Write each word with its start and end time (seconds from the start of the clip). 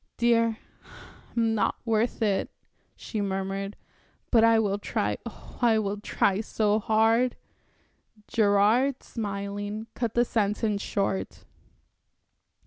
"Dear, 0.17 0.57
I'm 1.37 1.53
not 1.53 1.75
worth 1.85 2.23
it," 2.23 2.49
she 2.95 3.21
murmured, 3.21 3.75
"but 4.31 4.43
I 4.43 4.57
will 4.57 4.79
try 4.79 5.19
oh, 5.27 5.59
I 5.61 5.77
will 5.77 5.97
try 5.97 6.41
so 6.41 6.79
hard."... 6.79 7.35
Gerard, 8.27 9.03
smiling, 9.03 9.85
cut 9.93 10.15
the 10.15 10.25
sentence 10.25 10.81
short. 10.81 11.45